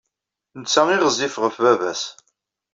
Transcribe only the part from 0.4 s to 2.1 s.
Netta i ɣezzif ɣef baba-s.